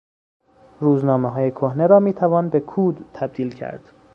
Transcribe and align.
روزنامههای 0.79 1.51
کهنه 1.51 1.87
را 1.87 1.99
میتوان 1.99 2.49
به 2.49 2.59
کود 2.59 3.05
تبدیل 3.13 3.53
کرد. 3.55 3.91